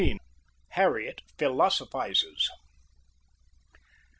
[0.69, 2.49] HARRIET PHILOSOPHIZES.